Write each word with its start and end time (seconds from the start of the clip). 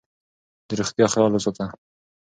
د 0.67 0.69
روغتیا 0.79 1.05
خیال 1.13 1.31
وساته. 1.33 1.65